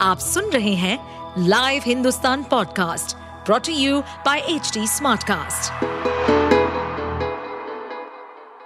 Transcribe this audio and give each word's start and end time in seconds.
आप 0.00 0.18
सुन 0.18 0.44
रहे 0.44 0.74
हैं 0.74 0.98
live 1.38 1.82
Hindustan 1.86 2.42
podcast 2.42 3.16
brought 3.46 3.72
you 3.72 4.00
by 4.00 4.38
H 4.38 4.78
Smartcast. 4.78 5.72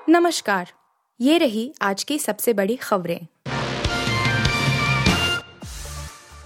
नमस्कार, 0.08 0.72
ये 1.20 1.38
रही 1.38 1.74
आज 1.82 2.04
की 2.04 2.18
सबसे 2.18 2.52
बड़ी 2.52 2.76
खबरें। 2.76 3.26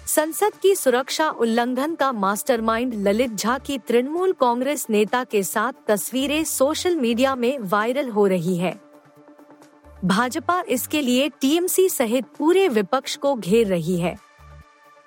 संसद 0.06 0.52
की 0.62 0.74
सुरक्षा 0.74 1.30
उल्लंघन 1.30 1.94
का 1.94 2.12
मास्टरमाइंड 2.12 2.94
ललित 2.94 3.34
झा 3.34 3.58
की 3.58 3.78
तृणमूल 3.78 4.32
कांग्रेस 4.32 4.86
नेता 4.90 5.24
के 5.24 5.42
साथ 5.42 5.72
तस्वीरें 5.88 6.44
सोशल 6.44 6.96
मीडिया 6.96 7.34
में 7.34 7.58
वायरल 7.58 8.10
हो 8.10 8.26
रही 8.26 8.56
है। 8.56 8.80
भाजपा 10.04 10.62
इसके 10.68 11.00
लिए 11.00 11.28
टीएमसी 11.28 11.88
सहित 11.88 12.24
पूरे 12.38 12.68
विपक्ष 12.68 13.16
को 13.16 13.34
घेर 13.34 13.66
रही 13.66 14.00
है। 14.00 14.23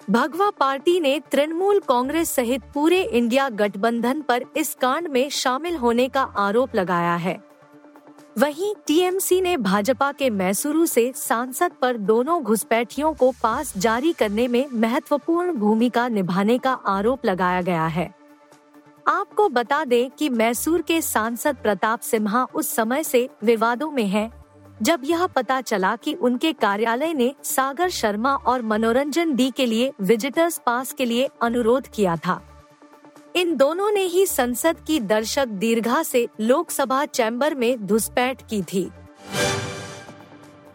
भगवा 0.10 0.50
पार्टी 0.50 1.00
ने 1.00 1.20
तृणमूल 1.32 1.80
कांग्रेस 1.80 2.30
सहित 2.32 2.62
पूरे 2.74 3.02
इंडिया 3.02 3.48
गठबंधन 3.50 4.22
पर 4.22 4.44
इस 4.58 4.74
कांड 4.76 5.08
में 5.08 5.30
शामिल 5.30 5.76
होने 5.76 6.08
का 6.10 6.22
आरोप 6.38 6.76
लगाया 6.76 7.16
है। 7.16 7.38
वहीं 8.38 8.74
टीएमसी 8.88 9.42
ने 9.42 9.58
भाजपा 9.58 10.12
के 10.12 10.30
मैसूरू 10.30 10.86
से 10.86 11.12
सांसद 11.16 11.72
पर 11.82 11.98
दोनों 11.98 12.42
घुसपैठियों 12.44 13.14
को 13.14 13.32
पास 13.44 13.74
जारी 13.78 14.14
करने 14.14 14.48
में 14.48 14.66
महत्वपूर्ण 14.74 15.54
भूमिका 15.54 16.08
निभाने 16.08 16.58
का 16.58 16.74
आरोप 16.88 17.26
लगाया 17.26 17.62
गया 17.62 17.88
है। 17.88 18.10
आपको 19.08 19.50
बता 19.50 19.84
दें 19.86 20.10
कि 20.10 20.30
मैसूर 20.30 20.82
के 20.82 21.02
सांसद 21.02 21.56
प्रताप 21.56 22.00
सिम्हा 22.00 22.48
उस 22.56 22.74
समय 22.76 23.04
से 23.04 23.30
विवादों 23.44 23.92
में 23.92 24.08
हैं, 24.08 24.32
जब 24.82 25.02
यह 25.04 25.26
पता 25.28 25.60
चला 25.62 25.96
कि 25.96 26.14
उनके 26.14 26.52
कार्यालय 26.54 27.14
ने 27.14 27.34
सागर 27.44 27.90
शर्मा 27.90 28.34
और 28.36 28.62
मनोरंजन 28.62 29.36
डी 29.36 29.50
के 29.52 29.66
लिए 29.66 29.92
विजिटर्स 30.02 30.60
पास 30.66 30.94
के 30.94 31.06
लिए 31.06 31.30
अनुरोध 31.42 31.88
किया 31.88 32.16
था, 32.18 32.42
इन 33.36 33.56
दोनों 33.58 33.90
ने 33.92 34.04
ही 34.04 34.26
संसद 34.26 34.80
की 34.80 35.00
दर्शक 35.00 35.48
दीर्घा 35.48 36.04
से 36.04 36.28
लोकसभा 36.40 37.06
चैम्बर 37.06 37.56
में 37.56 37.86
घुसपैठ 37.86 38.42
की 38.50 38.62
थी। 38.64 38.90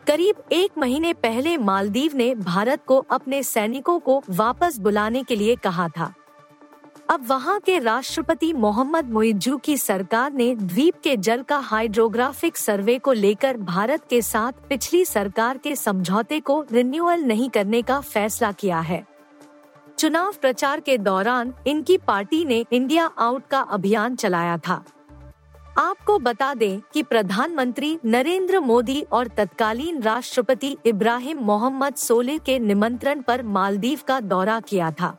करीब 0.07 0.43
एक 0.53 0.79
महीने 0.79 1.13
पहले 1.13 1.57
मालदीव 1.57 2.17
ने 2.17 2.35
भारत 2.35 2.85
को 2.87 2.99
अपने 3.11 3.43
सैनिकों 3.43 3.99
को 3.99 4.23
वापस 4.31 4.79
बुलाने 4.79 5.23
के 5.23 5.37
लिए 5.37 5.57
कहा 5.57 5.89
था। 5.89 6.13
अब 7.13 7.27
वहाँ 7.27 7.59
के 7.61 7.79
राष्ट्रपति 7.79 8.53
मोहम्मद 8.53 9.11
मोइजू 9.11 9.57
की 9.57 9.77
सरकार 9.77 10.33
ने 10.33 10.55
द्वीप 10.57 10.95
के 11.05 11.17
जल 11.17 11.43
का 11.43 11.57
हाइड्रोग्राफिक 11.59 12.57
सर्वे 12.57 12.99
को 12.99 13.13
लेकर 13.13 13.57
भारत 13.57 14.05
के 14.11 14.21
साथ 14.23 14.53
पिछली 14.69 15.05
सरकार 15.05 15.59
के 15.59 15.75
समझौते 15.77 16.39
को 16.41 16.61
रिन्यूअल 16.73 17.21
नहीं 17.21 17.49
करने 17.51 17.83
का 17.83 18.01
फैसला 18.01 18.53
किया 18.53 18.79
है। 18.81 19.05
चुनाव 19.99 20.33
प्रचार 20.41 20.81
के 20.81 20.97
दौरान 20.99 21.53
इनकी 21.67 21.97
पार्टी 21.99 22.45
ने 22.45 22.65
इंडिया 22.73 23.07
आउट 23.19 23.47
का 23.47 23.61
अभियान 23.61 24.17
चलाया 24.17 24.57
था। 24.59 24.83
आपको 25.79 26.19
बता 26.19 26.55
दें 26.55 26.81
कि 26.95 27.03
प्रधानमंत्री 27.03 27.99
नरेंद्र 28.05 28.61
मोदी 28.61 29.01
और 29.03 29.27
तत्कालीन 29.27 30.03
राष्ट्रपति 30.03 30.77
इब्राहिम 30.87 31.39
मोहम्मद 31.39 31.95
सोले 31.95 32.39
के 32.39 32.59
निमंत्रण 32.59 33.21
पर 33.21 33.43
मालदीव 33.43 34.01
का 34.09 34.21
दौरा 34.21 34.61
किया 34.61 34.91
था। 34.91 35.17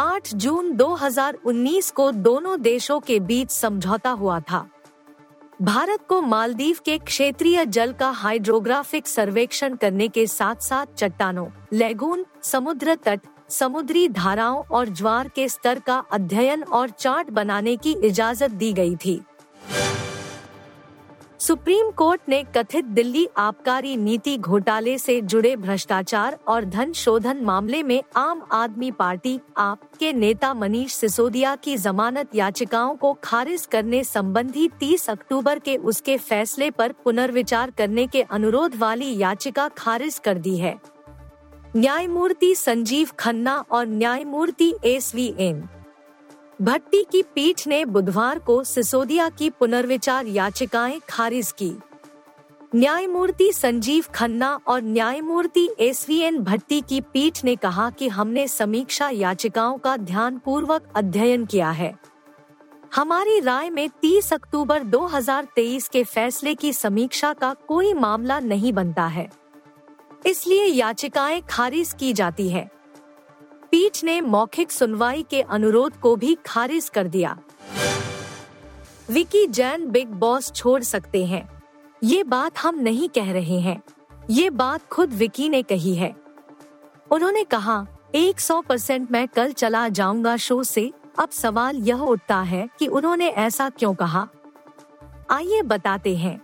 8 0.00 0.34
जून 0.34 0.72
2019 0.76 1.90
को 1.90 2.12
दोनों 2.12 2.60
देशों 2.60 3.00
के 3.00 3.20
बीच 3.20 3.50
समझौता 3.50 4.10
हुआ 4.10 4.40
था। 4.40 4.68
भारत 5.62 5.98
को 6.08 6.20
मालदीव 6.20 6.78
के 6.84 6.98
क्षेत्रीय 6.98 7.66
जल 7.66 7.92
का 7.92 8.10
हाइड्रोग्राफिक 8.10 9.06
सर्वेक्षण 9.06 9.74
करने 9.74 10.08
के 10.08 10.26
साथ 10.26 10.62
साथ 10.62 10.86
चट्टानों, 10.96 11.46
लेगून, 11.72 12.26
समुद्र 12.42 12.94
तट, 12.94 13.20
समुद्री 13.48 14.08
धाराओं 14.08 14.62
और 14.70 14.88
ज्वार 14.88 15.28
के 15.28 15.48
स्तर 15.48 15.78
का 15.78 16.04
अध्ययन 16.12 16.62
और 16.62 16.90
चार्ट 16.90 17.30
बनाने 17.30 17.76
की 17.76 17.92
इजाज़त 17.92 18.50
दी 18.50 18.72
गई 18.72 18.96
थी। 18.96 19.20
सुप्रीम 21.50 21.90
कोर्ट 21.90 22.20
ने 22.28 22.42
कथित 22.56 22.84
दिल्ली 22.84 23.26
आबकारी 23.36 23.96
नीति 23.96 24.36
घोटाले 24.38 24.96
से 24.98 25.20
जुड़े 25.20 25.54
भ्रष्टाचार 25.56 26.38
और 26.48 26.64
धन 26.64 26.92
शोधन 26.92 27.36
मामले 27.36 27.82
में 27.82 28.02
आम 28.16 28.42
आदमी 28.52 28.90
पार्टी, 28.90 29.40
आप 29.56 29.80
के 30.00 30.12
नेता 30.12 30.52
मनीष 30.54 30.92
सिसोदिया 30.92 31.56
की 31.56 31.76
जमानत 31.76 32.34
याचिकाओं 32.34 32.94
को 32.96 33.12
खारिज 33.24 33.66
करने 33.66 34.04
संबंधी 34.04 34.68
30 34.80 35.08
अक्टूबर 35.10 35.58
के 35.58 35.76
उसके 35.76 36.16
फैसले 36.18 36.70
पर 36.70 36.92
पुनर्विचार 37.04 37.70
करने 37.70 38.06
के 38.06 38.22
अनुरोध 38.22 38.76
वाली 38.76 39.16
याचिका 39.18 39.68
खारिज 39.68 40.18
कर 40.18 40.38
दी 40.38 40.56
है। 40.56 40.78
न्यायमूर्ति 41.76 42.54
संजीव 42.54 43.10
खन्ना 43.18 43.64
और 43.70 43.86
न्यायमूर्ति 43.86 44.72
एस 44.84 45.14
वी 45.14 45.34
एन 45.38 45.62
भट्टी 46.62 47.06
की 47.12 47.22
पीठ 47.22 47.66
ने 47.66 47.84
बुधवार 47.84 48.38
को 48.38 48.64
सिसोदिया 48.64 49.28
की 49.28 49.50
पुनर्विचार 49.50 50.26
याचिकाएँ 50.26 51.00
खारिज 51.08 51.52
की। 51.52 51.72
न्यायमूर्ति 52.74 53.52
संजीव 53.52 54.04
खन्ना 54.14 54.60
और 54.66 54.82
न्यायमूर्ति 54.82 55.68
एस 55.80 56.08
वी 56.08 56.18
एन 56.18 56.38
भट्टी 56.38 56.80
की 56.80 57.00
पीठ 57.00 57.44
ने 57.44 57.56
कहा 57.56 57.90
कि 57.90 58.08
हमने 58.08 58.48
समीक्षा 58.48 59.08
याचिकाओं 59.08 59.78
का 59.78 59.96
ध्यान 59.96 60.38
पूर्वक 60.38 60.82
अध्ययन 60.96 61.46
किया 61.46 61.70
है। 61.70 61.98
हमारी 62.94 63.40
राय 63.40 63.70
में 63.70 63.88
30 64.02 64.32
अक्टूबर 64.32 64.82
2023 64.82 65.88
के 65.88 66.04
फैसले 66.04 66.54
की 66.54 66.72
समीक्षा 66.72 67.32
का 67.32 67.54
कोई 67.68 67.94
मामला 67.94 68.40
नहीं 68.40 68.72
बनता 68.72 69.06
है। 69.06 69.30
इसलिए 70.26 70.64
याचिकाएँ 70.64 71.42
खारिज 71.50 71.94
की 72.00 72.12
जाती 72.12 72.50
है। 72.50 72.79
पीठ 73.70 74.04
ने 74.04 74.20
मौखिक 74.20 74.72
सुनवाई 74.72 75.22
के 75.22 75.42
अनुरोध 75.42 76.00
को 76.00 76.16
भी 76.16 76.38
खारिज 76.46 76.88
कर 76.88 77.06
दिया। 77.06 77.38
विकी, 79.10 79.46
जैन 79.46 79.90
बिग 79.90 80.08
बॉस 80.08 80.52
छोड़ 80.52 80.82
सकते 80.82 81.26
हैं। 81.26 81.62
ये 82.04 82.24
बात 82.24 82.58
हम 82.58 82.78
नहीं 82.78 83.08
कह 83.08 83.32
रहे 83.32 83.60
हैं। 83.60 83.82
ये 84.30 84.50
बात 84.50 84.88
खुद 84.88 85.12
विकी 85.12 85.48
ने 85.48 85.62
कही 85.62 85.94
है। 85.94 86.16
उन्होंने 87.10 87.44
कहा, 87.44 87.86
एक 88.14 88.40
सौ 88.40 88.60
परसेंट 88.60 89.10
मैं 89.10 89.28
कल 89.28 89.52
चला 89.52 89.88
जाऊँगा 89.88 90.36
शो 90.36 90.62
से। 90.62 90.92
अब 91.18 91.28
सवाल 91.28 91.76
यह 91.76 92.00
उठता 92.00 92.40
है 92.40 92.68
कि 92.78 92.86
उन्होंने 92.86 93.28
ऐसा 93.28 93.70
क्यों 93.70 93.94
कहा? 93.94 94.28
आइए 95.30 95.62
बताते 95.62 96.16
हैं। 96.16 96.42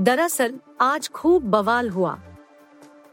दरअसल, 0.00 0.58
आज 0.80 1.08
खूब 1.08 1.42
बवाल 1.42 1.88
हुआ। 1.88 2.18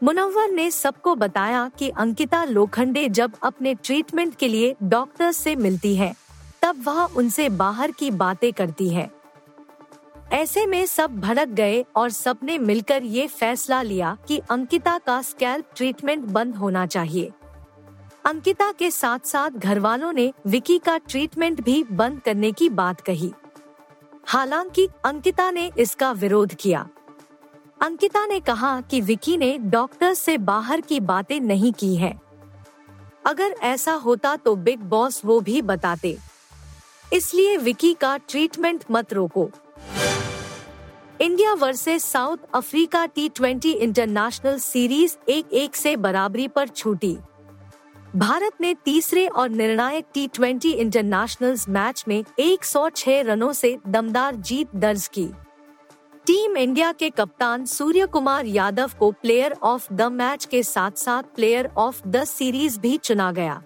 मुनव्वर 0.02 0.50
ने 0.50 0.70
सबको 0.70 1.14
बताया 1.14 1.70
कि 1.78 1.88
अंकिता 1.88 2.44
लोखंडे 2.44 3.08
जब 3.08 3.32
अपने 3.42 3.74
ट्रीटमेंट 3.74 4.34
के 4.34 4.48
लिए 4.48 4.76
डॉक्टर 4.82 5.32
से 5.32 5.56
मिलती 5.56 5.96
है, 5.96 6.14
तब 6.62 6.84
वह 6.86 7.04
उनसे 7.04 7.48
बाहर 7.48 7.90
की 7.90 8.10
बातें 8.10 8.52
करती 8.52 8.88
है। 8.88 9.10
ऐसे 10.32 10.66
में 10.66 10.86
सब 10.86 11.20
भड़क 11.20 11.48
गए 11.48 11.84
और 11.96 12.10
सबने 12.10 12.58
मिलकर 12.58 13.02
ये 13.02 13.26
फैसला 13.26 13.82
लिया 13.82 14.18
कि 14.28 14.38
अंकिता 14.50 14.98
का 14.98 15.22
स्कैल्प 15.22 15.70
ट्रीटमेंट 15.76 16.24
बंद 16.24 16.56
होना 16.56 16.86
चाहिए। 16.86 17.32
अंकिता 18.24 18.72
के 18.72 18.90
साथ 18.90 19.18
साथ 19.26 19.50
घर 19.50 19.78
वालों 19.78 20.12
ने 20.12 20.32
विकी 20.46 20.78
का 20.78 20.98
ट्रीटमेंट 20.98 21.60
भी 21.60 21.84
बंद 21.92 22.20
करने 22.20 22.52
की 22.52 22.68
बात 22.68 23.00
कही। 23.00 23.32
हालाँकि 24.26 24.88
अंकिता 25.04 25.50
ने 25.50 25.72
इसका 25.78 26.12
विरोध 26.12 26.54
किया। 26.54 26.88
अंकिता 27.82 28.26
ने 28.26 28.40
कहा 28.40 28.80
कि 28.80 29.00
विकी 29.00 29.36
ने 29.36 29.58
डॉक्टर 29.58 30.14
से 30.14 30.38
बाहर 30.38 30.80
की 30.80 31.00
बातें 31.00 31.40
नहीं 31.40 31.72
की 31.72 31.96
हैं। 31.96 32.20
अगर 33.26 33.54
ऐसा 33.62 33.92
होता 33.92 34.36
तो 34.36 34.56
बिग 34.56 34.80
बॉस 34.80 35.22
वो 35.24 35.40
भी 35.40 35.62
बताते। 35.62 36.18
इसलिए 37.12 37.56
विकी 37.56 37.94
का 37.94 38.16
ट्रीटमेंट 38.16 38.84
मत 38.90 39.12
रोको। 39.12 39.50
India 41.20 41.54
versus 41.54 42.04
South 42.04 42.36
Africa 42.54 43.06
T 43.06 43.28
twenty 43.28 43.72
international 43.72 44.58
series 44.58 45.16
एक 45.28 45.52
एक 45.52 45.76
से 45.76 45.96
बराबरी 45.96 46.48
पर 46.48 46.68
छूटी। 46.68 47.16
भारत 48.16 48.52
ने 48.60 48.74
तीसरे 48.74 49.26
और 49.26 49.48
निर्णायक 49.48 50.06
टी 50.14 50.28
ट्वेंटी 50.28 50.70
इंटरनेशनल 50.70 51.56
मैच 51.68 52.04
में 52.08 52.24
106 52.38 53.22
रनों 53.22 53.52
से 53.52 53.78
दमदार 53.88 54.34
जीत 54.34 54.68
दर्ज 54.74 55.08
की। 55.08 55.28
टीम 56.26 56.56
इंडिया 56.56 56.90
के 56.92 57.08
कप्तान 57.10 57.64
सूर्य 57.64 58.06
कुमार 58.06 58.46
यादव 58.46 58.90
को 58.98 59.10
प्लेयर 59.12 59.52
ऑफ़ 59.62 59.92
द 59.92 60.02
मैच 60.02 60.44
के 60.44 60.62
साथ 60.62 60.90
साथ 60.90 61.22
प्लेयर 61.22 61.68
ऑफ़ 61.76 62.00
द 62.08 62.24
सीरीज़ 62.24 62.78
भी 62.80 62.96
चुना 62.98 63.30
गया। 63.32 63.62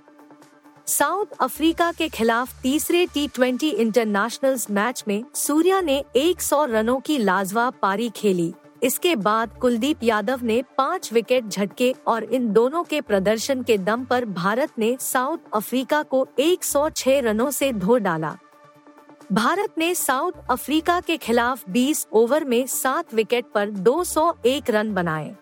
साउथ 0.87 1.27
अफ्रीका 1.41 1.91
के 1.93 2.09
खिलाफ 2.09 2.61
तीसरे 2.63 3.07
टी 3.07 3.27
ट्वेंटी 3.29 3.69
इंटरनेशनल 3.69 4.59
मैच 4.71 5.05
में 5.09 5.25
सूर्या 5.35 5.81
ने 5.81 6.05
100 6.17 6.65
रनों 6.65 6.99
की 7.01 7.19
लाजवाब 7.19 7.79
पारी 7.83 8.11
खेली। 8.11 8.53
इसके 8.83 9.17
बाद 9.17 9.57
कुलदीप 9.61 10.03
यादव 10.03 10.41
ने 10.43 10.63
पाँच 10.79 11.13
विकेट 11.13 11.49
झटके 11.49 11.95
और 12.07 12.25
इन 12.25 12.53
दोनों 12.53 12.85
के 12.85 13.01
प्रदर्शन 13.01 13.63
के 13.63 13.79
दम 13.79 14.05
पर 14.05 14.25
भारत 14.25 14.79
ने 14.79 14.97
साउथ 15.01 15.51
अफ्रीका 15.55 16.03
को 16.03 16.27
106 16.39 17.21
रनों 17.21 17.51
से 17.51 17.73
धो 17.73 17.97
डाला। 17.99 18.37
भारत 19.33 19.75
ने 19.79 19.95
साउथ 19.95 20.33
अफ्रीका 20.51 21.01
के 21.01 21.17
खिलाफ 21.17 21.65
20 21.69 22.07
ओवर 22.13 22.45
में 22.45 22.67
सात 22.67 23.15
विकेट 23.15 23.45
पर 23.55 23.71
201 23.71 24.71
रन 24.71 24.95
बनाए। 24.95 25.37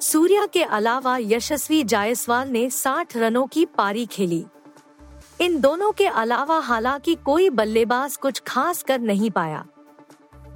सूर्या 0.00 0.46
के 0.46 0.62
अलावा 0.62 1.18
यशस्वी 1.20 1.84
जायसवाल 1.84 2.48
ने 2.48 2.70
60 2.70 3.16
रनों 3.16 3.46
की 3.46 3.64
पारी 3.64 4.06
खेली। 4.06 4.44
इन 5.40 5.60
दोनों 5.60 5.92
के 5.92 6.06
अलावा 6.06 6.58
हालाँकि 6.58 7.14
कोई 7.14 7.50
बल्लेबाज 7.50 8.16
कुछ 8.16 8.42
खास 8.46 8.82
कर 8.82 8.98
नहीं 9.00 9.30
पाया। 9.30 9.66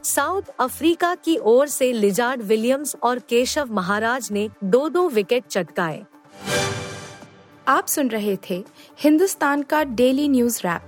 साउथ 0.05 0.43
अफ्रीका 0.61 1.15
की 1.15 1.37
ओर 1.37 1.67
से 1.67 1.93
लिजार्ड 1.93 2.43
विलियम्स 2.43 2.97
और 3.03 3.19
केशव 3.19 3.73
महाराज 3.73 4.33
ने 4.33 4.51
दो 4.65 4.89
दो 4.89 5.09
विकेट 5.09 5.47
चटकाए। 5.47 6.05
आप 7.69 7.87
सुन 7.87 8.09
रहे 8.09 8.37
थे 8.51 8.65
हिंदुस्तान 8.99 9.63
का 9.63 9.85
डेली 9.85 10.29
न्यूज़ 10.29 10.61
रैप। 10.65 10.88